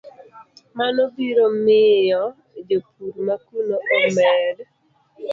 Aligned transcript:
Mano 0.77 1.01
biro 1.15 1.45
miyo 1.65 2.23
jopur 2.67 3.13
ma 3.25 3.35
kuno 3.45 3.77
omed 3.99 4.57